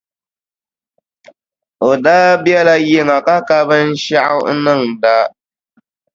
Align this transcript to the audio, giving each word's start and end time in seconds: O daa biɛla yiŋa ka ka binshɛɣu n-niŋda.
O 1.87 1.89
daa 2.03 2.29
biɛla 2.43 2.75
yiŋa 2.87 3.17
ka 3.25 3.35
ka 3.47 3.57
binshɛɣu 3.67 4.39
n-niŋda. 4.55 5.15